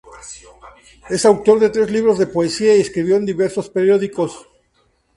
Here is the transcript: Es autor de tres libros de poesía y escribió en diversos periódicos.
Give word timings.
Es 1.11 1.25
autor 1.27 1.59
de 1.59 1.69
tres 1.69 1.91
libros 1.91 2.17
de 2.17 2.25
poesía 2.25 2.75
y 2.75 2.81
escribió 2.81 3.17
en 3.17 3.25
diversos 3.27 3.69
periódicos. 3.69 4.47